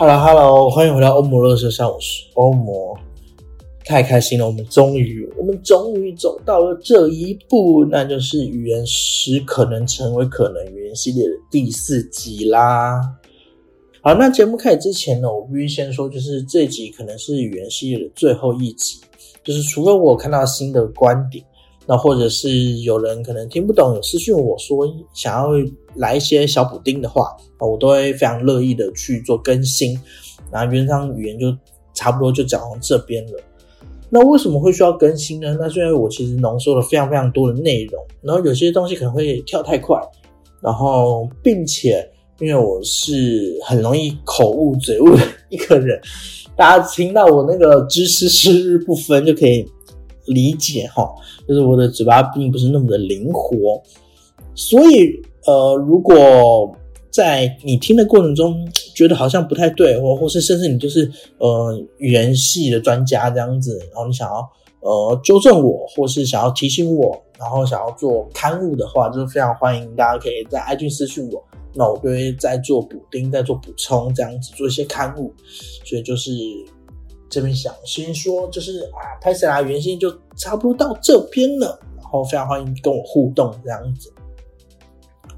[0.00, 2.98] Hello Hello，欢迎回到欧魔乐色山，我是欧魔，
[3.84, 12.98] 太开心了，我们终于，我们终于走到了这一步，那就是语言使可能成为可能语言系列的第四集啦。
[14.00, 19.02] 好，那节目开始之前呢，我必须先说，就是这集可能是语言系列的最后一集，
[19.44, 21.44] 就是除非我看到新的观点。
[21.86, 25.48] 那或者是有人可能听不懂，有私讯我说想要
[25.96, 29.98] 来一些小补丁的话，我都会非常乐意的去做更新。
[30.52, 31.52] 那原上语言就
[31.94, 33.40] 差不多就讲到这边了。
[34.08, 35.56] 那为什么会需要更新呢？
[35.58, 40.00] 那是因为我其实浓缩了非常非常多的内容，然后有些东西可能会跳太快，
[40.60, 46.00] 然后并且因为我是很容易口误嘴误的一个人，
[46.56, 49.66] 大家听到我那个知识是日不分就可以。
[50.32, 51.12] 理解哈，
[51.46, 53.82] 就是我的嘴巴并不是那么的灵活，
[54.54, 56.16] 所以呃，如果
[57.10, 64.48] 在你听的过程中觉得好像不太对，或或是甚至你就是呃语言系的专家这样子，然后你想要
[64.82, 71.42] 呃纠正我，或是想要提醒我，然后想要做刊物的话，就是非常欢迎大家可以在 iTunes 私信我，
[71.74, 75.32] 那我就会再做补丁，再做补充这样子做一些刊物，
[75.84, 76.30] 所以就是。
[77.30, 84.12] 这边想先说，就是啊，拍摄啦，原先就差不多到这边了，然后非常欢迎跟我互动这样子。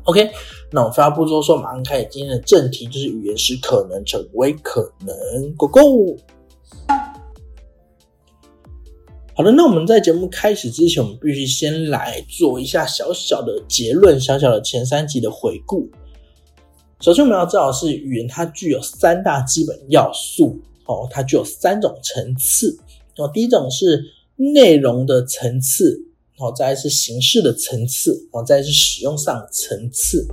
[0.04, 0.28] OK，
[0.72, 5.54] 那我废话不多说，马上开始今天的正题，就是语言是可能成为可能。
[5.56, 6.16] Go Go！
[9.34, 15.88] 好的，那我们在节目开始之前，我们必须先来做一下小小的结论，小小的前三集的回顾。
[17.00, 20.60] 首先我们要知道是语言，它具有三大基本要素。
[20.92, 22.78] 哦，它具有三种层次
[23.16, 23.30] 哦。
[23.32, 24.02] 第一种是
[24.36, 25.98] 内容的层次，
[26.38, 30.26] 哦，再是形式的层次，哦，再是使用上层次。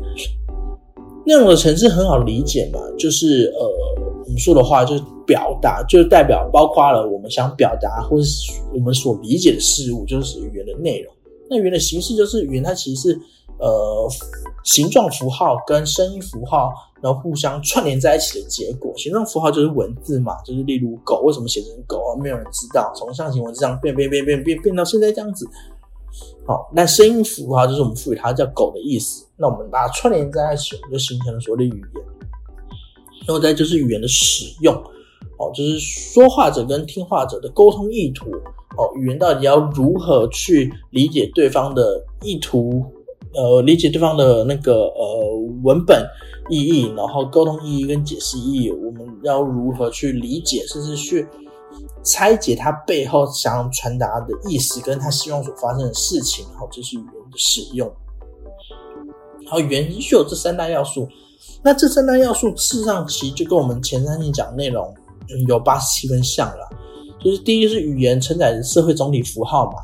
[1.26, 3.68] 内容的层次很好理解嘛，就是呃，
[4.26, 11.14] 我们说的话就是表达，就代表包括了我们想表达或是我们所理解的事物，就是语言的内容。
[11.50, 13.20] 那语言的形式就是语言，它其实是
[13.60, 14.10] 呃。
[14.66, 18.94] 形状符号跟声音符号，然后互相串联在一起的结果。
[18.98, 22.12] 形状符号就是文字嘛，就是例如狗为什么写成狗啊？
[22.22, 22.92] 没有人知道。
[22.94, 25.48] 从象形文字上变变变变变变到现在这样子。
[26.46, 29.26] 好，那声音符号就是我们赋予它叫狗的意思。
[29.38, 32.04] 那我们把它串联在一起，我们就形成了所谓的语言。
[33.26, 34.76] 然后再就是语言的使用，
[35.40, 38.30] 哦，就是说话者跟听话者的沟通意图。
[38.78, 42.86] 哦，语言到底要如何去理解对方的意图？
[43.34, 46.04] 呃，理解对方的那个呃文本
[46.50, 51.28] 意义，然后沟通意义跟解释意义，我们要如何去理解，甚至去
[52.04, 57.92] 拆解他背后想要传达的意思，跟他希望所发生的事情，然后就是语言的使用。
[59.44, 61.08] 然后语言就有这三大要素，
[61.62, 64.92] 那这三大要素事实上其实就跟我们前三集讲内容
[65.48, 66.70] 有八十七分像了，
[67.24, 69.84] 就是第一是语言承载着社会总体符号嘛。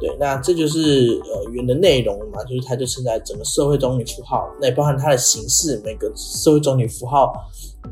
[0.00, 7.32] 对，那这就是呃语言的内容嘛，就是它就承载整个社会总体符号，那也包含它的形式，每个社会总体符号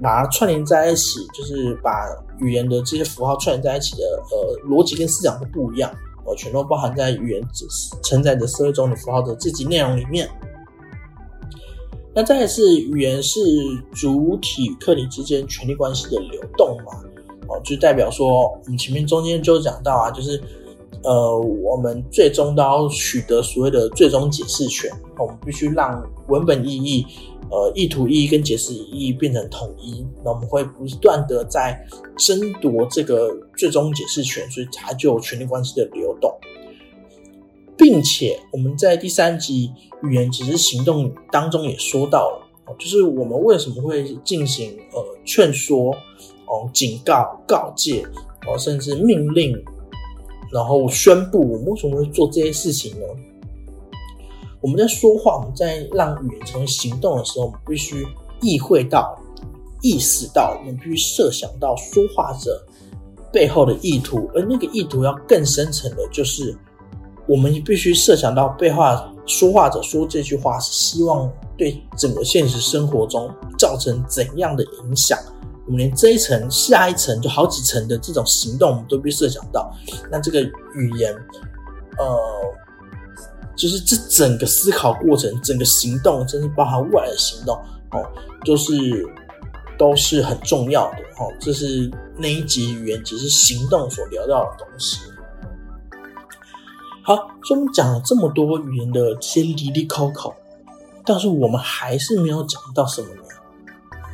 [0.03, 2.09] 把它串联在一起，就是把
[2.41, 5.89] 语言的这些符号串联在一起的呃逻辑跟思想都不一样，
[6.25, 7.43] 哦，全都包含在语言
[8.03, 10.29] 承载着社会总体符号的这集内容里面。
[12.15, 13.41] 那再是语言是
[13.93, 16.93] 主体与客体之间权力关系的流动嘛，
[17.49, 20.41] 哦，就代表说我们前面中间就讲到啊，就是。
[21.03, 27.07] 呃，我们最终都要取得所谓的最终解释权，我们必须让文本意义、
[27.51, 30.05] 呃意图意义跟解释意义变成统一。
[30.23, 31.83] 那我们会不断的在
[32.19, 36.31] 争夺这个最终解释权，所以它就有权力关系的流动，
[37.81, 39.73] 并且我们在第三集
[40.03, 45.91] 语言只是行动当中也说到了，就是我们为什么会进行呃劝说、
[46.45, 48.05] 哦警告、告诫、
[48.47, 49.57] 哦甚至命令。
[50.53, 53.07] 然后宣布我们为什么会做这些事情呢？
[54.61, 58.07] 我们在说话，我们在让语言成为行动的时候，我们必须
[58.43, 59.19] 意会到、
[59.81, 62.63] 意识到，我们必须设想到说话者
[63.33, 66.55] 背后的意图，而那个意图要更深层的，就是
[67.31, 75.17] 我们必须设想到被话说话者说这句话是希望对整个现实生活中造成怎样的影响，
[75.65, 79.73] 我们连这一层、下一层就好几层的这种行动，我们都必须设想到。
[80.11, 80.43] 那这个
[80.75, 81.15] 语言，
[81.99, 82.19] 呃，
[83.55, 87.55] 就是这整个思考过程、整个行动，甚至包含未来的行动，
[87.93, 88.05] 哦，
[88.45, 88.73] 就是
[89.79, 90.97] 都是很重要的。
[91.21, 94.99] 哦，这是那一集语言只是行动所聊到的东西。
[97.11, 100.33] 好，所以我们讲了这么多语言的这些离离考考，
[101.05, 103.23] 但是我们还是没有讲到什么呢？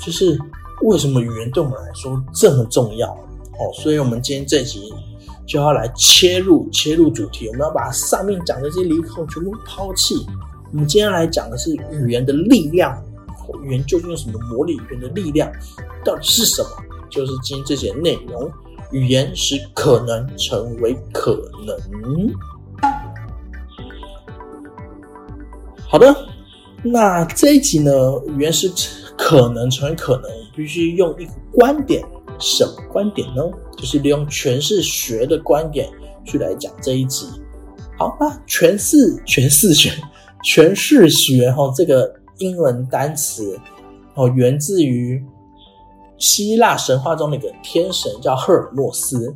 [0.00, 0.40] 就是
[0.80, 3.10] 为什么语言对我们来说这么重要？
[3.10, 4.90] 哦，所以我们今天这集
[5.46, 10.26] 就要来切入切入主题，我们要把上面讲的这些离考全部抛弃。
[10.72, 12.98] 我们今天来讲的是语言的力量，
[13.62, 14.72] 语言究竟有什么魔力？
[14.72, 15.52] 语言的力量
[16.02, 16.70] 到底是什么？
[17.10, 18.50] 就是今天这些内容，
[18.90, 22.32] 语言使可能成为可能。
[25.96, 26.14] 好的，
[26.82, 27.90] 那这一集呢，
[28.36, 28.70] 原是
[29.16, 32.04] 可能成为可能，必须用一个观点，
[32.38, 33.42] 什么观点呢？
[33.78, 35.88] 就是利用诠释学的观点
[36.22, 37.26] 去来讲这一集。
[37.96, 39.90] 好，那诠释诠释学
[40.44, 43.58] 诠释学哈，这个英文单词
[44.16, 45.24] 哦，源自于
[46.18, 49.34] 希腊神话中的一个天神叫赫尔墨斯。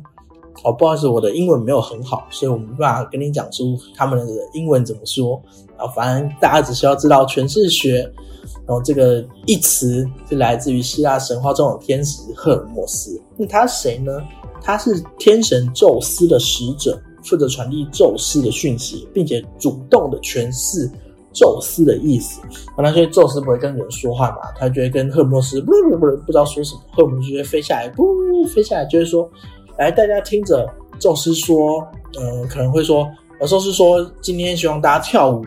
[0.63, 5.41] 哦，不好意思，我的英文没有很好，所以我没办法跟你讲出他们的英文怎么说。
[5.89, 7.99] 反正大家只需要知道诠释学，
[8.65, 13.21] 然后这个一词是来自于希腊神话中的天使赫尔墨斯。
[13.37, 14.11] 那他谁呢？
[14.63, 20.87] 他是天神宙斯的使者，负责传递宙斯的讯息，并且主动的诠释
[21.33, 22.39] 宙斯的意思。
[22.77, 24.51] 那所以宙斯不会跟人说话嘛？
[24.59, 28.03] 他就会跟赫尔墨斯不不不不知道说什么，赫尔墨斯就会飞下来，不
[28.53, 29.27] 飞下来就会说。
[29.79, 30.69] 来，大家听着，
[30.99, 31.83] 宙斯说，
[32.19, 33.09] 嗯，可能会说，
[33.47, 35.43] 宙斯说，今天希望大家跳舞。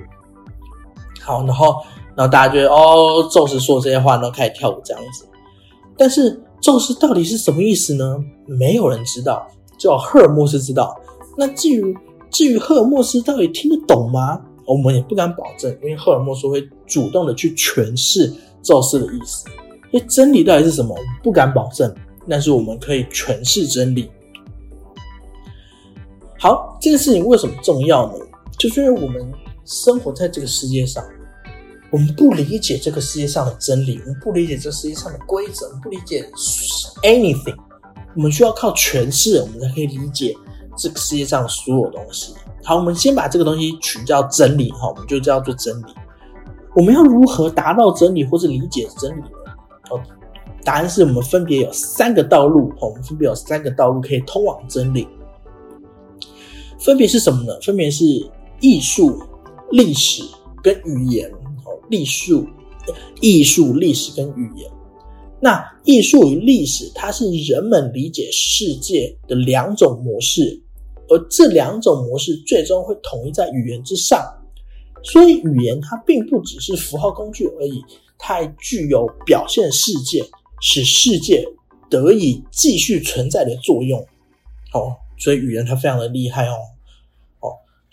[1.25, 1.77] 好，然后，
[2.15, 5.27] 然后大家觉得，哦，宙斯说这些话，然后开始跳舞这样子。
[5.97, 8.23] 但是，宙斯到底是什么意思呢？
[8.47, 9.47] 没有人知道，
[9.79, 10.95] 只有赫尔墨斯知道。
[11.37, 11.97] 那至于
[12.31, 14.41] 至于赫尔墨斯到底听得懂吗？
[14.67, 18.33] 我们也不敢保证，因为赫尔墨斯会主动的去诠释
[18.63, 19.47] 宙斯的意思。
[19.91, 21.95] 因为真理到底是什么，不敢保证。
[22.29, 24.11] 但是我们可以诠释真理。
[26.39, 28.15] 好，这个事情为什么重要呢？
[28.59, 29.33] 就是因为我们
[29.65, 31.05] 生活在这个世界上，
[31.91, 36.29] 我们不理解这个世界上的真理，我们不理解这世界上的规则，我们不理解
[37.03, 37.57] anything，
[38.15, 40.37] 我们需要靠诠释，我们才可以理解
[40.77, 42.35] 这个世界上所有东西。
[42.63, 45.95] 好，我们先把这个东西取叫真理，哈，我们就叫做真理。
[46.75, 49.53] 我们要如何达到真理或者理解真理呢？
[49.91, 50.01] 哦。
[50.65, 55.07] 答案是我们分别有三个道路，我们分别有三个道路可以通往真理。
[56.79, 57.53] 分别是什么呢？
[57.61, 58.05] 分别是
[58.61, 59.23] 艺术、
[59.71, 60.23] 历史
[60.63, 61.31] 跟语言。
[61.65, 62.47] 哦，艺术、
[63.21, 64.71] 艺术、历史跟语言。
[65.41, 70.63] 那艺术与历史，它是人们理解世界的两种模式，
[71.09, 74.23] 而这两种模式最终会统一在语言之上。
[75.03, 77.83] 所以，语言它并不只是符号工具而已，
[78.19, 80.25] 它还具有表现世界。
[80.67, 81.45] 使世界
[81.91, 84.01] 得以继续存在的作用，
[84.73, 86.57] 哦，所以语言它非常的厉害，哦，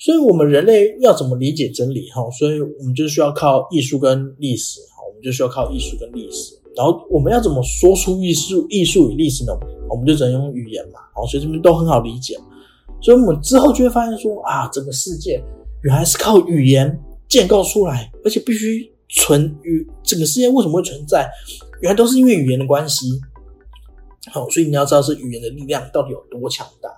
[0.04, 2.10] 所以我们人类要怎么理解真理？
[2.10, 6.60] 哈，所以我们就需要靠艺术跟历史，哈，我们就需要靠艺术跟历史。
[6.76, 9.54] 然后我们要怎么说出艺术、艺术与历史呢？
[9.88, 12.36] 我们就只能用语言嘛，好，所以这边都很好理解。
[13.00, 15.40] 所以我们之后就会发现说啊，整个世界
[15.84, 17.00] 原来是靠语言
[17.30, 21.30] 建构出来，而且必须存与整个世界为什么会存在？
[21.82, 23.06] 原来都是因为语言的关系，
[24.32, 26.90] 好，所以你要知道是语言的力量到底有多强大。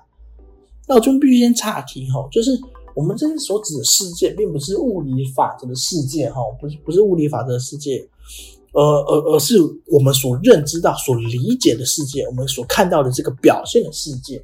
[0.88, 2.52] 那我这边必须先岔题哈，就是
[2.96, 8.08] 我们这边所指的世界，并不是物理法则的世界哈，不是不是物理法则的世界，
[8.74, 9.58] 呃而而是
[9.88, 14.44] 我们所认知到、所理解的世界，我们所看到的这个表现的世界。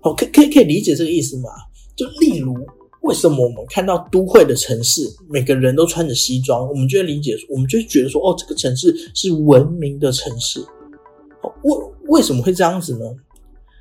[0.00, 1.50] 好，可可以可以理解这个意思吗？
[1.96, 2.54] 就例如。
[3.02, 10.58] 为什么我们看到都会的城市，每个人都穿着西装，我们就会理解，我们就觉得说，哦，这个城市是文明的城市。
[11.62, 11.76] 为
[12.08, 13.04] 为什么会这样子呢？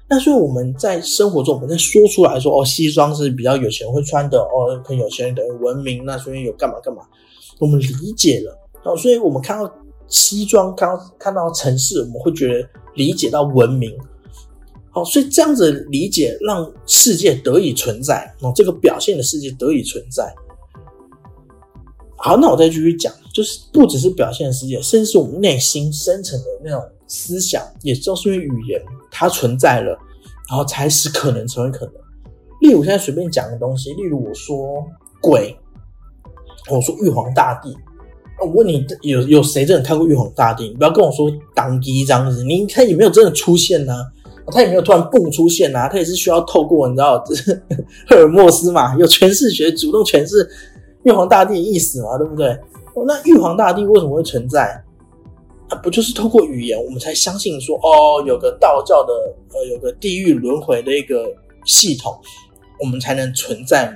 [0.08, 7.02] 那所以我们在生活中，我们在说出来说，哦，西装是比较有钱人会穿的，哦，很有钱人等于文明，那所以有干嘛干嘛，
[7.60, 8.56] 我们理解了。
[8.84, 9.74] 哦，所以我们看到
[10.08, 13.98] 西装，看到看到城市，我们会觉得理解到文明。
[14.92, 20.32] 好，所以这样子理解，让世界得以存在哦，这个表现的世界得以存在。
[22.16, 28.82] 好，那我再继续讲，就是不只是表现的世界，甚至是我们内心深层的那种思想，也就是因为语言
[29.18, 29.98] 它存在了，
[30.50, 31.94] 然后才使可能成为可能。
[32.60, 34.84] 例如，现在随便讲个东西，例如我说
[35.22, 35.58] 鬼，
[36.70, 37.76] 我说玉皇大帝，
[38.42, 40.66] 我问你，有有谁真的看过玉皇大帝？
[40.70, 43.94] 你不要跟我说当机这样子，你他也没有真的出现呢、
[44.48, 47.54] 他也没有突然蹦出现呐、他也是需要透过你知道，就是
[48.10, 50.50] 赫尔墨斯嘛，有诠释学主动诠释
[51.04, 52.50] 玉皇大帝的意思嘛，对不对？
[52.96, 54.82] 哦那玉皇大帝为什么会存在？
[55.70, 59.14] 啊，不就是透过语言，我们才相信说，哦，有个道教的，
[59.52, 61.34] 呃，有个地狱轮回的一个
[61.66, 62.16] 系统，
[62.80, 63.96] 我们才能存在嘛？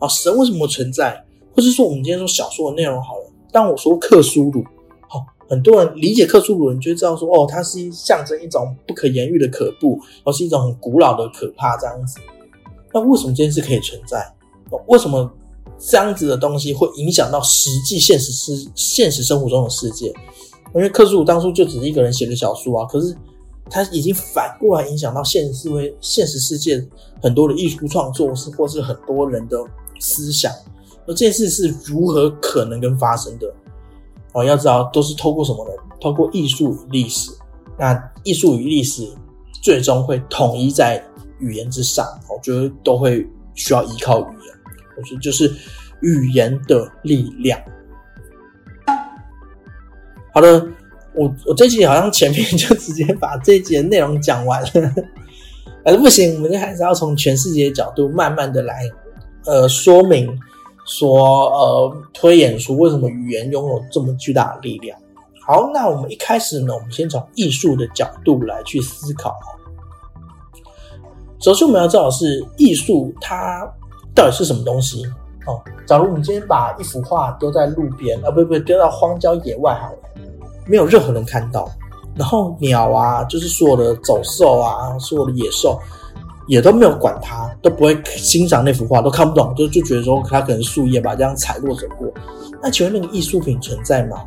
[0.00, 1.24] 啊，神为什么存在？
[1.54, 4.64] 或是说，我们今天说小说的内容好了，当我说克苏鲁，
[5.08, 12.18] 好、很多人理解克苏鲁人就知道说，哦，它是一象征一种不可言喻的可怖，而是一种很古老的可怕这样子。
[12.92, 14.18] 那为什么这件事可以存在？
[14.70, 15.30] 哦为什么
[15.78, 20.12] 这样子的东西会影响到实际现实世现实生活中的世界？
[20.76, 23.16] 因为克苏鲁当初就只是一个人写的小说啊，可是
[23.70, 26.86] 他已经反过来影响到现实社会、现实世界
[27.22, 29.58] 很多的艺术创作，是或是很多人的
[29.98, 30.52] 思想。
[31.06, 33.50] 那这件事是如何可能跟发生的？
[34.34, 35.70] 哦，要知道都是透过什么呢？
[35.98, 37.30] 透过艺术与历史。
[37.78, 39.08] 那艺术与历史
[39.62, 41.02] 最终会统一在
[41.38, 44.54] 语言之上，我觉得都会需要依靠语言。
[44.98, 45.50] 我觉得就是
[46.02, 47.58] 语言的力量。
[50.36, 50.62] 好的，
[51.14, 54.68] 我我这集好像前面 就直接把这集的内容讲完了，
[55.82, 58.82] 可是不行，我们就还是要从全世界的角度慢慢的来，
[59.46, 60.38] 呃，说明
[60.84, 64.98] 说，呃，推演出为什么语言拥有这么巨大的力量。
[65.40, 69.34] 好，那我们一开始呢，我们先从艺术的角度来去思考。
[71.40, 73.66] 首先，我们要知道是艺术它
[74.14, 75.02] 到底是什么东西
[75.46, 75.58] 哦。
[75.86, 79.98] 假如我们今天把一幅画丢在路边，啊，不不，丢到荒郊野外好了，
[80.66, 81.70] 没有任何人看到，
[82.14, 85.80] 然后鸟啊，就是所有的走兽啊，所有的野兽
[86.46, 92.08] 也都没有管它，都不会欣赏那幅画，都看不懂，就就觉得说它可能树叶吧，这样踩落走过。
[92.62, 94.24] 那请问那个艺术品存在吗？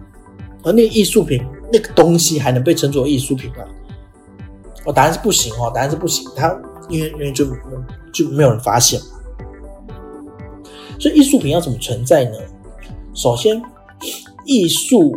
[0.63, 1.41] 而那个艺术品，
[1.71, 3.63] 那个东西还能被称作艺术品吗？
[4.85, 6.29] 哦，答案是不行哦，答案是不行。
[6.35, 6.53] 它
[6.89, 7.45] 因为因为就
[8.13, 9.07] 就没有人发现嘛。
[10.99, 12.37] 所以艺术品要怎么存在呢？
[13.13, 13.61] 首先，
[14.45, 15.13] 艺术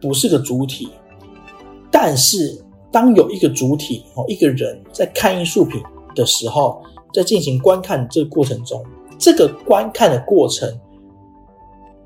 [0.00, 0.88] 不是个主体，
[1.90, 5.80] 但是当有一个主体哦，一个人在看艺术品
[6.14, 8.84] 的时候，在进行观看这个过程中，
[9.18, 10.68] 这个观看的过程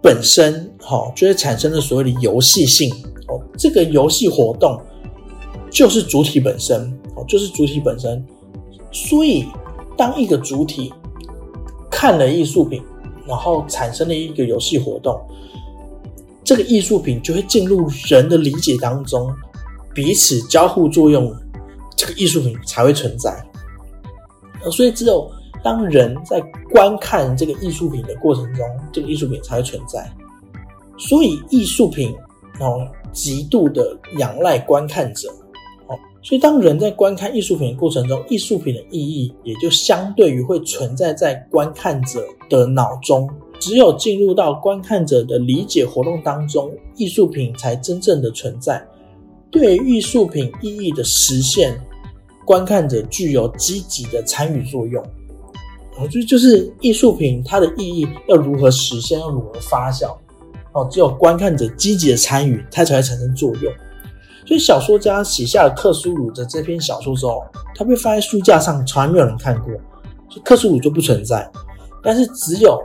[0.02, 2.90] 本身，哈、就会产生了所谓的游戏性
[3.28, 3.40] 哦。
[3.56, 4.78] 这个游戏活动
[5.70, 8.24] 就是主体本身哦，就是主体本身。
[8.92, 9.46] 所以，
[9.96, 10.92] 当一个主体
[11.90, 12.82] 看了艺术品，
[13.26, 15.18] 然后产生了一个游戏活动，
[16.44, 19.34] 这个艺术品就会进入人的理解当中，
[19.94, 21.34] 彼此交互作用，
[21.96, 23.34] 这个艺术品才会存在。
[24.62, 25.30] 呃所以，只有
[25.62, 30.10] 当人在观看这个艺术品的过程中，这个艺术品才会存在。
[30.98, 32.14] 所以，艺术品
[32.60, 35.28] 哦，极度的仰赖观看者。
[35.86, 43.28] 哦，所以当人在观看艺术品的过程中，艺术品的意义也就相对于会存在在观看者的脑中。
[43.60, 48.86] 只有进入到观看者的理解活动当中，艺术品才真正的存在。
[49.50, 51.80] 对艺术品意义的实现，
[52.44, 55.02] 观看者具有积极的参与作用。
[55.96, 60.16] 哦，就就是艺术品它的意义要如何实现，要如何发酵。
[60.72, 63.72] 哦，只有观看者积极的参与，它才会产生作用。
[64.44, 67.42] 所以小说家写下了克苏鲁的这篇小说之后，
[67.76, 69.72] 他被放在书架上，从来没有人看过，
[70.28, 71.48] 所以克苏鲁就不存在。
[72.02, 72.78] 但是只有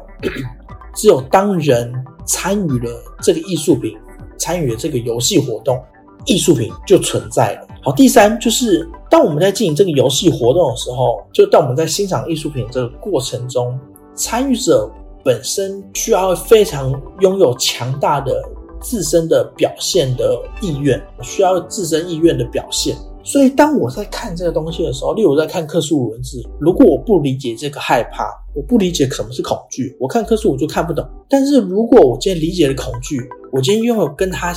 [1.00, 1.94] 只有当人
[2.26, 2.92] 参与了
[3.22, 3.98] 这个艺术品，
[4.38, 5.82] 参与了这个游戏活动，
[6.26, 7.68] 艺术品就存在了。
[7.82, 13.80] 好，第三就是当我们在进行这个游戏活动的时候，就当我们在欣赏艺术品这个过程中，
[14.14, 14.92] 参与者
[15.24, 16.92] 本身需要非常
[17.22, 18.44] 拥有强大的
[18.82, 22.98] 自身的表现的意愿，需要自身意愿的表现。
[23.30, 31.08] 所以，当我在看这个东西的时候，例如在看克苏鲁文字，如果我不理解这个害怕，我不理解什么是恐惧，我看克苏鲁就看不懂。
[31.30, 33.22] 但是如果我今天理解了恐惧，
[33.52, 34.52] 我今天拥有跟他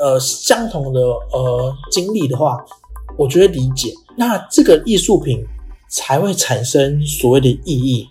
[0.00, 2.56] 呃相同的呃经历的话，
[3.16, 5.44] 我觉得理解，那这个艺术品
[5.88, 8.08] 才会产生所谓的意义。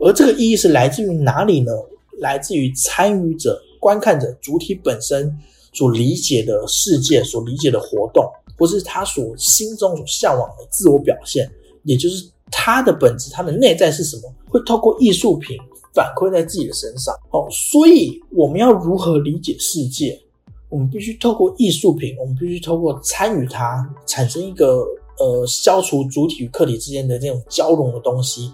[0.00, 1.70] 而这个意义是来自于哪里呢？
[2.18, 5.32] 来自于参与者、观看者主体本身
[5.72, 8.24] 所理解的世界、所理解的活动，
[8.58, 11.50] 或是他所心中所向往的自我表现，
[11.84, 15.56] 也就是他的本质、他的内在是什么，会透过艺术品
[15.94, 17.14] 反馈在自己的身上。
[17.30, 20.20] 哦，所以我们要如何理解世界？
[20.68, 24.86] 我们必须透过艺术品，我们必须透过参与它，产生一个
[25.18, 28.50] 呃消除主体与客体之间的这种交融的东西。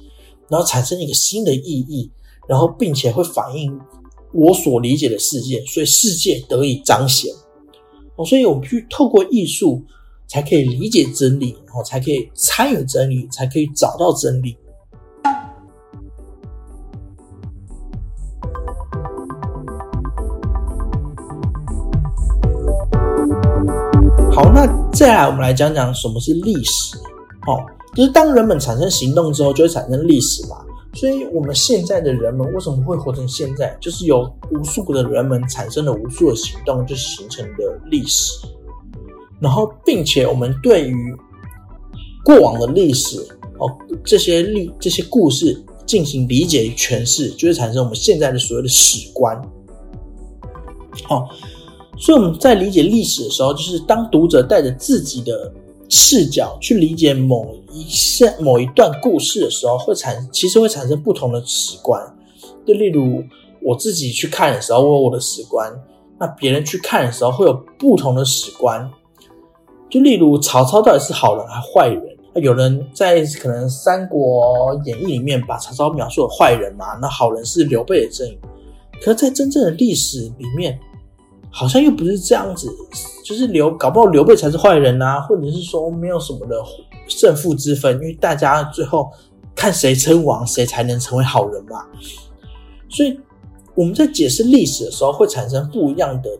[0.48, 2.10] 然后产生一个新的意义，
[2.48, 3.78] 然后并且会反映
[4.32, 7.32] 我所理解的世界，所以世界得以彰显。
[8.16, 9.82] 哦，所以我们必须透过艺术，
[10.26, 14.56] 才可以理解真理，然后才可以参与真理，才可以找到真理。
[24.32, 26.97] 好，那再来，我们来讲讲什么是历史。
[27.47, 27.58] 哦，
[27.94, 30.64] 就是当人们产生行动之后，就会产生历史嘛。
[30.95, 33.76] 所以，我们现在的人们为什么会活成现在？
[33.80, 38.47] 就是有无数个的人们产生了无数的行动，就形成的历史。
[39.38, 41.14] 然后，并且我们对于
[42.25, 43.21] 过往的历史
[43.59, 43.71] 哦，
[44.02, 49.40] 这些历这些故事进行理解与诠释，就会产生我们现在的所谓的史观。
[51.04, 51.28] 好。
[52.00, 55.52] 所以我们在理解历史的时候，就是当读者带着自己的
[55.88, 62.02] 视角去理解某一线、某一段故事的时候，会产其实会产生不同的史观。
[62.66, 63.23] 就例如
[63.62, 65.73] 我自己去看的时候，我有我的史观；
[66.18, 68.90] 那别人去看的时候，会有不同的史观。
[69.88, 72.02] 就例如曹操到底是好人还是坏人？
[72.35, 76.95] 有人在可能《三国演义》里面把曹操描述为坏人嘛？
[77.00, 78.38] 那好人是刘备的阵营。
[79.00, 80.78] 可是，在真正的历史里面，
[81.50, 82.71] 好像又不是这样子，
[83.25, 86.62] 就是刘搞不好刘备才是坏人啊，或者是说没有什么的
[87.09, 89.11] 胜负之分，因为大家最后
[89.55, 91.85] 看谁称王，谁才能成为好人嘛。
[92.88, 93.19] 所以
[93.75, 96.31] 我们在解释历史的时候，会产生不一样的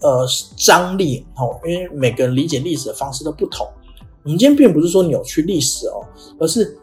[0.00, 3.66] 呃张力哦，因为每个人理解历史的方式都不同。
[4.24, 6.02] 我们今天并不是说扭曲历史哦，
[6.40, 6.76] 而是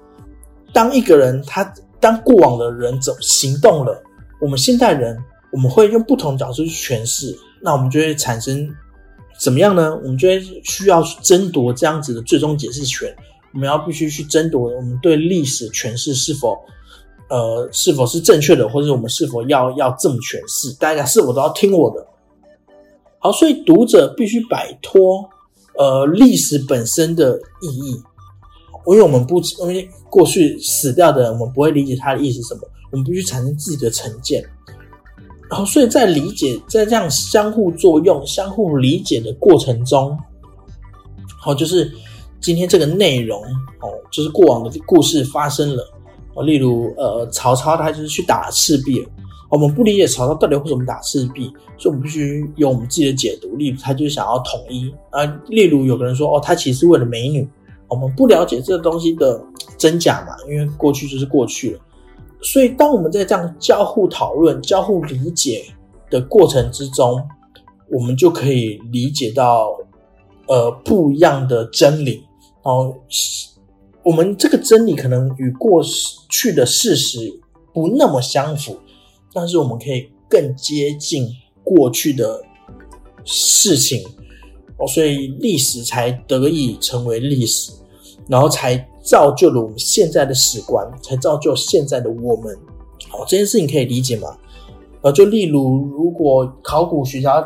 [0.72, 4.02] 当一个人他当过往的人走行动了，
[4.40, 5.18] 我们现代人
[5.52, 7.38] 我们会用不同角度去诠释。
[7.64, 8.70] 那我们就会产生
[9.40, 9.96] 怎么样呢？
[10.04, 13.16] 我们就会需要去争夺这样子的最终解释权。
[13.54, 16.60] 我们要必须去争夺我们对历史诠释是否
[17.30, 20.76] 呃是否是正确的，或者我们是否要要这么诠释？
[20.78, 22.06] 大家是否都要听我的？
[23.20, 25.30] 好，所以读者必须摆脱
[25.78, 27.92] 呃历史本身的意义，
[28.88, 32.62] 因为我们不因为过去死掉的人，我们不会理解他的意思什么，
[32.92, 34.44] 我们必须产生自己的成见。
[35.54, 40.18] 然后，所以在理解，在这样相互作用、相互理解的过程中，
[41.40, 41.94] 好，就是
[42.42, 43.40] 今天这个内容
[43.80, 45.88] 哦，就是过往的故事发生了
[46.34, 49.08] 哦，例如呃，曹操他就是去打赤壁，
[49.52, 53.56] 我们不理解曹操到底为什么打赤壁，所以我们必须有我们自己的解读。
[53.56, 57.48] 例如，他就想要统一啊，例如有个人说哦，他其实是为了美女，
[57.88, 59.40] 我们不了解这个东西的
[59.78, 61.80] 真假嘛，因为过去就是过去了。
[62.44, 65.66] 所以，当我们在这样交互讨论、交互理解
[66.10, 67.26] 的过程之中，
[67.90, 69.78] 我们就可以理解到，
[70.48, 72.24] 呃，不一样的真理。
[72.64, 72.94] 哦，
[74.04, 75.82] 我们这个真理可能与过
[76.30, 77.40] 去的事实
[77.74, 78.78] 不那么相符，
[79.32, 81.28] 但是我们可以更接近
[81.64, 82.44] 过去的
[83.24, 84.04] 事情。
[84.78, 87.72] 哦，所以历史才得以成为历史，
[88.28, 88.86] 然后才。
[89.04, 92.58] 造就了我们现在的史观，才造就现在的我们。
[93.10, 94.36] 好，这件事情可以理解吗？
[95.02, 97.46] 呃，就例如，如果考古学家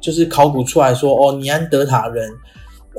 [0.00, 2.28] 就是考古出来说，哦，尼安德塔人，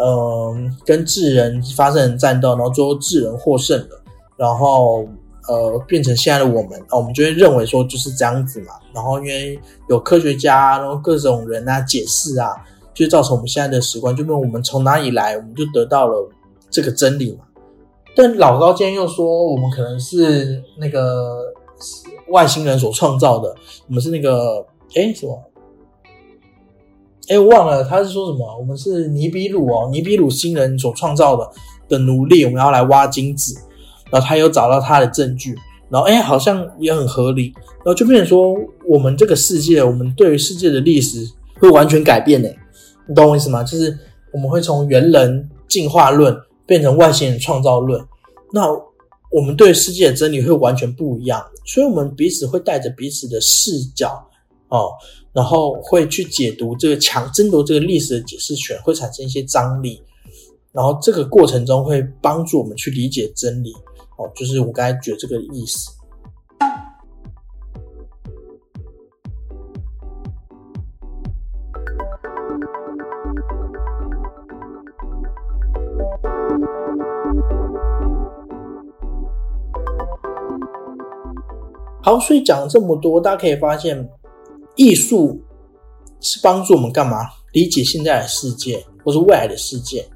[0.01, 4.01] 嗯，跟智人发生战斗，然后最后智人获胜了，
[4.37, 5.05] 然后
[5.49, 8.73] 呃，变成现在的我们，我们就会认为说就是这样子嘛。
[8.93, 12.55] 然后因为有科学家，然后各种人啊解释啊，
[12.93, 16.29] 就造成我们现在的史观，就问我们从哪里来，我们就得到了
[16.69, 17.43] 这个真理嘛。
[18.15, 21.53] 但老高今天又说，我们可能是那个
[22.29, 23.55] 外星人所创造的，
[23.87, 25.41] 我们是那个哎什么？
[27.29, 28.57] 哎，我忘了他是说什么？
[28.57, 31.49] 我们是尼比鲁哦，尼比鲁星人所创造的
[31.87, 33.57] 的奴隶，我们要来挖金子。
[34.09, 35.55] 然后他又找到他的证据，
[35.87, 37.53] 然后哎，好像也很合理。
[37.77, 38.53] 然后就变成说，
[38.85, 41.25] 我们这个世界，我们对于世界的历史
[41.61, 42.49] 会完全改变呢。
[43.07, 43.63] 你懂我意思吗？
[43.63, 43.97] 就是
[44.33, 46.37] 我们会从猿人进化论。
[46.71, 48.01] 变成外星人创造论，
[48.53, 48.65] 那
[49.29, 54.25] 我们对世界的真理会完全不一样，所以我们彼此会带着彼此的视角
[54.69, 54.89] 哦，
[55.33, 60.01] 然后会去解读这个强争夺这个历史的解释权，会产生一些张力，
[60.71, 63.73] 然后这个过程中会帮助我们去理解真理
[64.17, 65.91] 哦，就是我刚才举这个意思。
[82.03, 84.09] 好，所以讲了这么多，大家可以发现，
[84.75, 85.39] 艺术
[86.19, 87.27] 是帮助我们干嘛？
[87.53, 90.07] 理解现在的世界，或是未来的世界。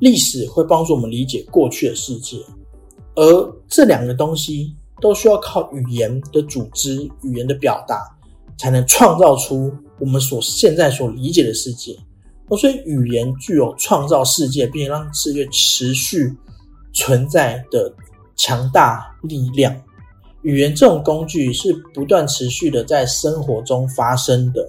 [0.00, 2.36] 历史会帮助我们理解过去的世界，
[3.14, 8.04] 而这两个东西都需要靠语言的组织、语言的表达
[8.58, 11.96] 才能创造出我们所现在所理解的世界。
[12.48, 16.36] 哦，所以语言具有创造世界并且让世界持续
[16.92, 17.90] 存在的
[18.36, 19.74] 强大力量。
[20.44, 24.68] 语言这种工具是不断持续的在生活中发生的，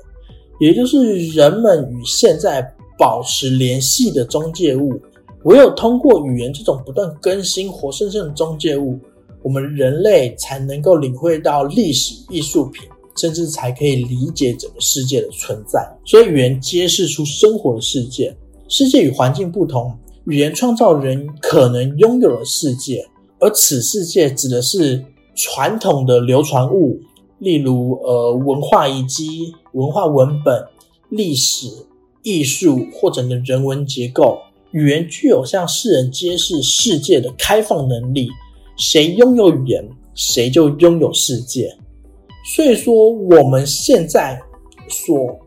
[0.58, 2.66] 也就是人们与现在
[2.98, 4.98] 保持联系的中介物。
[5.44, 8.98] 唯有通过语言这种不断更新、活生生的中介物，
[9.44, 15.86] 我们人类才能够领会到历史、艺术品，甚至才可以理解整个世界的存在。
[16.06, 18.36] 所以，语言揭示出生活的世界。
[18.70, 19.94] 世界与环境不同，
[20.26, 23.06] 语言创造人可能拥有的世界，
[23.40, 25.04] 而此世界指的是。
[25.36, 27.00] 传统的流传物，
[27.40, 30.66] 例如呃文化遗迹、文化文本、
[31.10, 31.68] 历史、
[32.24, 34.40] 艺术或者的人文结构，
[34.72, 38.30] 语言具有向世人揭示世界的开放能力。
[38.78, 41.78] 谁拥有语言，谁就拥有世界。
[42.56, 44.42] 所以说，我们现在
[44.90, 45.40] 所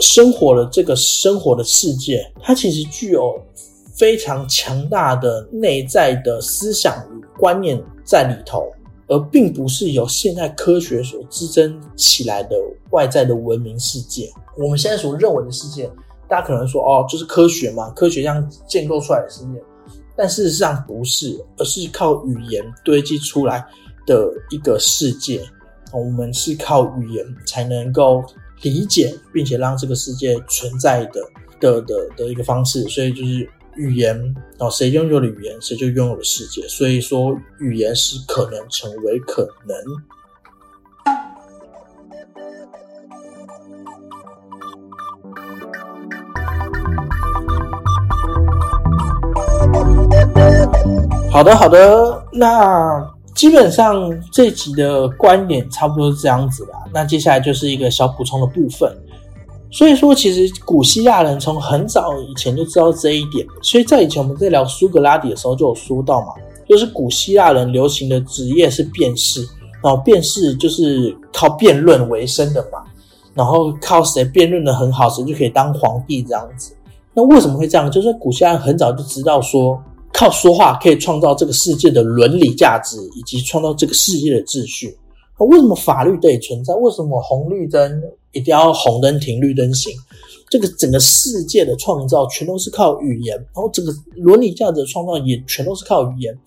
[0.00, 3.40] 生活的这个生活的世界，它其实具有
[3.94, 8.64] 非常强大的内在的思想与观念在里头。
[9.12, 12.56] 而并不是由现代科学所支撑起来的
[12.92, 14.32] 外在的文明世界。
[14.56, 15.86] 我们现在所认为的世界，
[16.26, 19.62] 大家可能说哦，就是科学嘛，科学这样建构出来的世界。
[20.16, 23.62] 但事实上不是，而是靠语言堆积出来
[24.06, 25.44] 的一个世界。
[25.92, 28.24] 我们是靠语言才能够
[28.62, 31.20] 理解，并且让这个世界存在的
[31.60, 32.82] 的的的一个方式。
[32.84, 33.46] 所以就是。
[33.76, 36.66] 语言哦，谁拥有了语言，谁就拥有了世界。
[36.68, 39.76] 所以说，语言是可能成为可能。
[51.30, 53.96] 好的，好的，那基本上
[54.30, 56.78] 这集的观点差不多是这样子啦。
[56.92, 58.94] 那接下来就是一个小补充的部分。
[59.72, 63.44] 所以说，其实古希腊人从很早以前就知道这一点。
[63.62, 66.34] 所以在以前我们在聊苏格拉底的时候就有说到嘛，
[66.68, 69.40] 就是古希腊人流行的职业是辩士，
[69.82, 72.84] 然后辩士就是靠辩论为生的嘛，
[73.32, 76.74] 然后靠谁辩论的很好，谁就可以当皇帝这样子。
[77.14, 77.90] 那为什么会这样？
[77.90, 79.82] 就是古希腊人很早就知道说，
[80.12, 84.98] 靠说话可以创造这个世界的伦理价值，以及创造这个世界的秩序。
[85.38, 86.74] 为什么法律得存在？
[86.74, 89.92] 为什么红绿灯一定要红灯停，绿灯行？
[90.48, 96.38] 这个整个世界的创造全都是靠语言，然后这个伦理价值创造也全都是靠语言。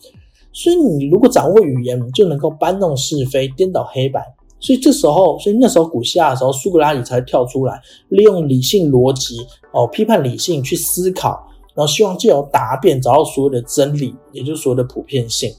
[0.54, 4.24] 所以你如果掌握语言，你就能够搬弄是非、颠倒黑白。
[4.60, 9.36] 所以这时候，所以那时候古希腊的时候，苏格拉底才跳出来，利用理性逻辑
[9.74, 11.46] 哦，批判理性去思考，
[11.76, 15.54] 然后希望借由答辩找到所有的真理，也就是所有的普遍性。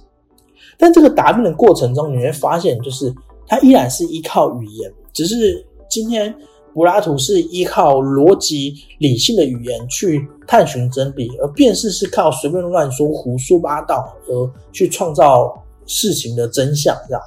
[0.78, 3.12] 但这个答辩的过程中，你会发现，就是
[3.46, 6.34] 它依然是依靠语言，只是今天
[6.74, 17.22] 柏拉图是依靠逻辑理性的语言去探寻真理，而辩士是靠随便乱说、胡说八道而去创造事情的真相，这样。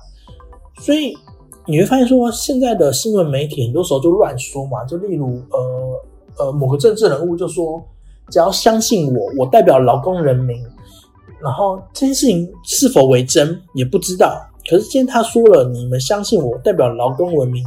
[0.80, 1.14] 所以
[1.66, 7.84] 你会发现，说现在的新闻媒体很多时候就乱说嘛，就例如呃呃某个政治人物就说，
[8.30, 10.64] 只要相信我，我代表劳工人民。
[11.42, 14.40] 然后这件事情是否为真也不知道。
[14.70, 17.64] 可是今天他说了，你们相信我，代表劳工文明，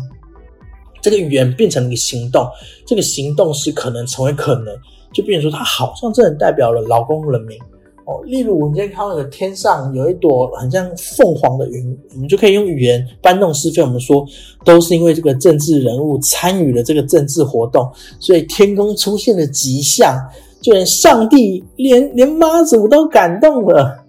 [1.00, 2.46] 这个语言变成了一个行动，
[2.86, 4.66] 这个行动是可能成为可能，
[5.12, 7.58] 就变成说他好像真的代表了劳工人民
[8.04, 8.22] 哦。
[8.24, 13.82] 例如我们今天看到的天上有一朵很像凤凰的云，我们就可以用语言搬弄是非。
[13.82, 14.24] 我们说
[14.64, 20.16] 都是因为这个政治人物参与了这个政治活动，所以天空出现了吉象。
[20.62, 24.04] 就连上帝，连连妈祖都感动了，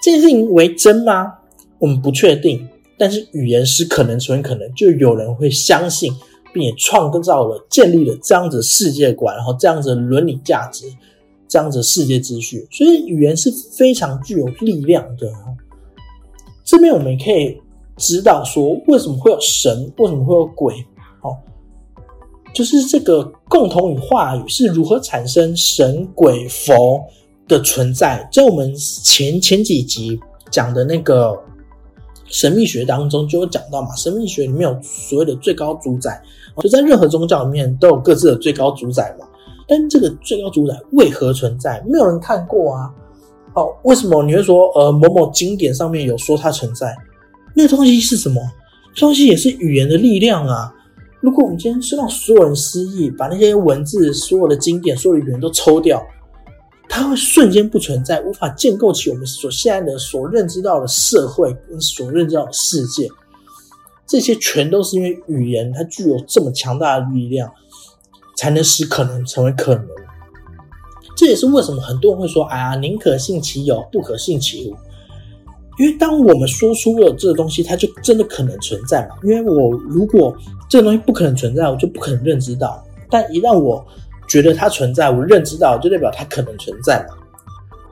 [0.00, 1.34] 这件事情为真吗？
[1.78, 2.66] 我们不确定。
[2.96, 6.12] 但是语言是可能存可能，就有人会相信，
[6.52, 10.84] 并且创造了、建立了这样子世界观，然后这样子伦理价值，
[11.46, 12.66] 这样子世界秩序。
[12.72, 15.30] 所以语言是非常具有力量的。
[16.64, 17.56] 这边我们可以
[17.96, 20.74] 知道说，为什么会有神，为什么会有鬼？
[21.20, 21.36] 好
[22.58, 27.00] 就是这个共同语话语是如何产生神鬼佛
[27.46, 28.28] 的存在？
[28.32, 30.18] 在我们前前几集
[30.50, 31.38] 讲的那个
[32.26, 33.94] 神秘学当中就有讲到嘛。
[33.94, 36.20] 神秘学里面有所谓的最高主宰，
[36.60, 39.24] 就在任何宗教里面都有各自的最高主宰嘛。
[39.68, 41.80] 但这个最高主宰为何存在？
[41.86, 42.90] 没有人看过啊。
[43.54, 46.92] 哦，为什么你会说呃某某经典上面有说它存在？
[47.54, 48.42] 那东西是什么？
[48.96, 50.74] 东西也是语言的力量啊。
[51.20, 56.00] 如果我们今天是让所有人失忆，把那些文字、所有的经典、所有的语言都抽掉，
[56.88, 63.08] 它会瞬间不存在，无法建构起我们所现在的所认知到的社会跟所认知到的世界。
[64.06, 67.52] 这些全都是因为语言它具有这么强大的力量，
[68.36, 69.86] 才能使可能成为可能。
[71.16, 74.76] 这也是为什么很多人会说：“哎呀，宁可信其有，不可信其无。”
[75.78, 79.16] 因为当我们说出了这个东西，它就真的可能存在嘛。
[79.22, 80.36] 因为我如果
[80.68, 82.84] 这个东西不可能存在，我就不可能认知到。
[83.10, 83.84] 但一旦我
[84.28, 87.14] 觉得它存在，我认知到，就代表它可能存在嘛。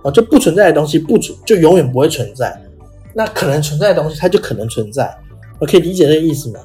[0.02, 2.60] 哦，就不存在的东西不存，就永远不会存在。
[3.14, 5.16] 那可能存在的东西，它就可能存在。
[5.58, 6.60] 我可以理解这个意思吗？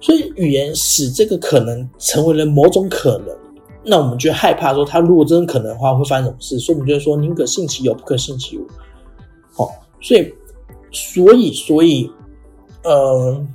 [0.00, 3.36] 所以语言使这个可能成为了某种可能，
[3.84, 6.58] 那我们就害怕说，它如果真的可能的话，会发生什么事？
[6.58, 8.66] 所以我们就说，宁可信其有，不可信其无。
[9.52, 10.32] 好，所以，
[10.92, 12.10] 所以，所以，
[12.84, 13.46] 呃，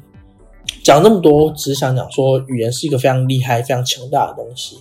[0.83, 4.77] 讲这么多，只想讲说，语言是一个非常厉害、非常强大的东西。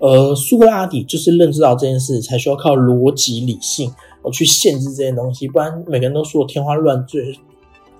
[0.00, 3.92] 而苏格拉底就是认知到这件事，才需要靠逻辑、理性，
[4.22, 7.36] 我去限制这些东西，不然每个人都说天花乱坠。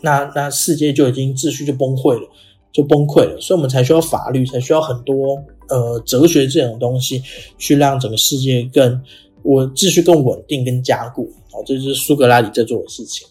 [0.01, 2.29] 那那世界就已经秩序就崩溃了，
[2.73, 5.37] 就崩溃了，所以我们才需要法律，才需要很多
[5.69, 7.21] 呃哲学这种东西，
[7.59, 9.03] 去让整个世界更
[9.43, 11.29] 我秩序更稳定、更加固。
[11.51, 13.27] 好，这就是苏格拉底在做的事情。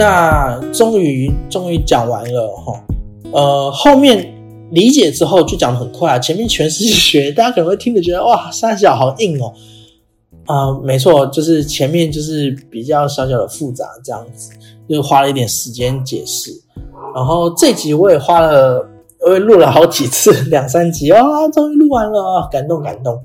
[0.00, 2.82] 那终于终于讲完了哈，
[3.32, 4.32] 呃，后面
[4.70, 6.18] 理解之后就讲的很快啊。
[6.18, 9.52] 前面全是学，大家可能会听着觉得哇，三小好硬哦。
[10.46, 14.52] 啊，没错，就是前面就是比较小小的复杂这样子，
[14.88, 16.50] 就花了一点时间解释。
[17.14, 18.82] 然后这集我也花了，
[19.26, 21.20] 我也录了好几次，两三集啊，
[21.52, 23.22] 终于录完了，感动感动。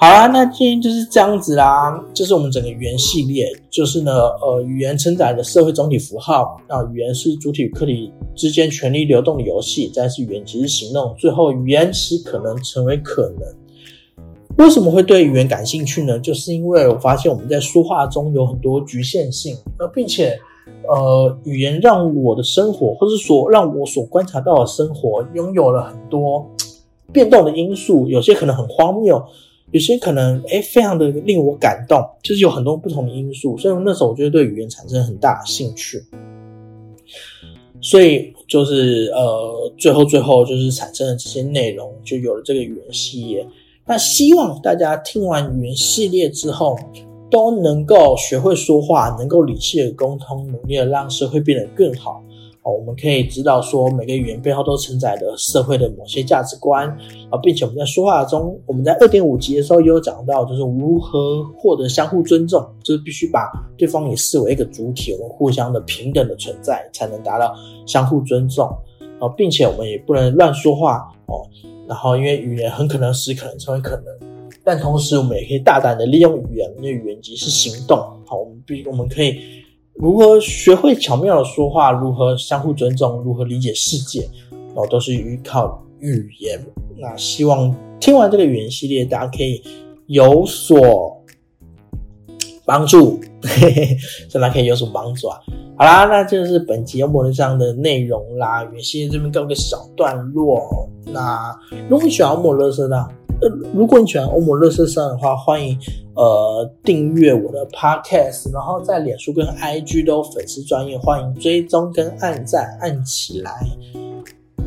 [0.00, 2.00] 好啦，那今天就是这样子啦。
[2.14, 6.56] 就是我们整个语言系列，就是呢，呃，语言承载的社会总体符号。
[6.68, 9.88] 那语言是主体与客体之间权力流动的游戏。
[9.88, 11.12] 再是语言即是行动。
[11.18, 14.56] 最后，语言使可能成为可能。
[14.58, 16.16] 为什么会对语言感兴趣呢？
[16.20, 20.38] 就是因为我发现我们在说话中有很多局限性，那并且，
[20.88, 26.48] 呃，语言让我的生活，或者说让我所观察到的生活，拥有了很多
[27.12, 28.06] 变动的因素。
[28.06, 29.20] 有些可能很荒谬。
[29.70, 36.02] 有些可能哎，非常的令我感动，就是有很多不同的因素，所以那时候我就对语言产生很大的兴趣，
[37.80, 43.46] 所以就是呃，最后最后就是产生了这些内容，就有了这个语言系列。
[43.86, 46.78] 那希望大家听完语言系列之后，
[47.30, 52.22] 都能够学会说话，能够理性的沟通，努力的让社会变得更好。
[52.70, 56.88] 我们可以知道说，每个语言背后都承载着社会的某些价值观
[57.30, 67.54] 啊，并且我们在说话中，我们在二点五级的时候也有讲到，就是如何获得相互尊重，就是必须把对方也视为一个主体，我们互相的平等的存在，才能达到
[67.86, 68.68] 相互尊重
[69.18, 71.46] 啊，并且我们也不能乱说话哦。
[71.86, 74.04] 然后，因为语言很可能使可能成为可能，
[74.62, 77.98] 但同时我们也可以大胆的利用语言，因为语言即是行动。
[78.26, 79.38] 好，我们必我们可以。
[80.00, 81.90] 如何学会巧妙的说话？
[81.90, 83.20] 如何相互尊重？
[83.24, 84.28] 如何理解世界？
[84.74, 86.64] 哦，都是依靠语言。
[86.96, 89.60] 那希望听完这个语言系列，大家可以
[90.06, 91.20] 有所
[92.64, 93.96] 帮助，嘿嘿，
[94.32, 95.40] 大家可以有所帮助啊。
[95.76, 98.64] 好啦，那就是本集欧摩上的内容啦。
[98.66, 100.88] 语言系列这边告个小段落。
[101.06, 101.52] 那
[101.88, 103.04] 如果你喜欢欧摩乐色呢？
[103.40, 105.78] 呃，如果你喜欢欧姆乐色上的话，欢迎
[106.14, 113.52] 呃订阅我的 podcast，然后在脸书跟 IG 都有粉丝专业，欢迎追踪跟按赞按起来，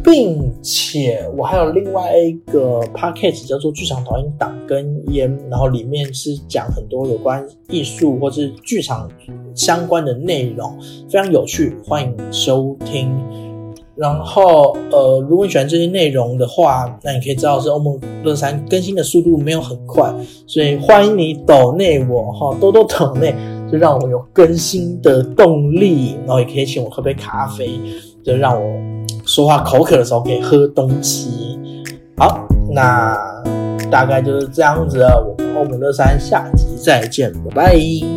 [0.02, 9.12] 并且我还有另外一个 podcast 叫做剧场导演党跟烟，然后里面是讲很多有关艺术或是剧场
[9.54, 10.80] 相关的内容，
[11.10, 13.51] 非常有趣，欢迎收听。
[14.02, 20.12] 然后，呃，如果你喜欢这些内容的话，那你可以知道是欧梦乐山更新的速度没有很快，
[20.48, 23.36] 所以欢迎你抖内我哈，多多抖内，
[23.72, 26.16] 就让我有更新的动力。
[26.26, 27.80] 然后也可以请我喝杯咖啡，
[28.26, 28.80] 就让我
[29.24, 31.60] 说话口渴的时候可以喝东西。
[32.18, 32.40] 好，
[32.72, 33.16] 那
[33.92, 38.11] 大概就是这样子了，我们欧姆乐山下集再见，拜拜。